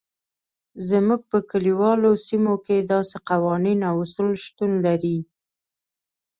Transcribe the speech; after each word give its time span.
زموږ 0.89 1.21
په 1.31 1.37
کلیوالو 1.51 2.11
سیمو 2.27 2.53
کې 2.65 2.77
داسې 2.91 3.17
قوانین 3.29 3.79
او 3.89 3.95
اصول 4.05 4.31
شتون 4.45 4.71
لري. 4.85 5.17